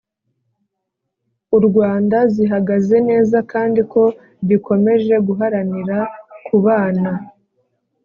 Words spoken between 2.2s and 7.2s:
zihagaze neza kandi ko gikomeje guharanira kubana